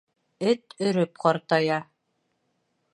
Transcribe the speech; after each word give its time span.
Эт 0.51 0.75
өрөп 0.87 1.21
ҡартая 1.25 1.77